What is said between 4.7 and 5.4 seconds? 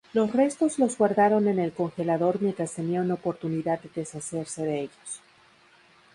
ellos.